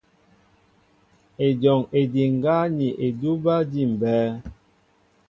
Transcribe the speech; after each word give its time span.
Ejɔŋ 1.45 1.79
ediŋgá 1.99 2.55
ni 2.77 2.87
edúbɛ́ 3.05 3.57
éjḭmbɛ́ɛ́. 3.61 4.29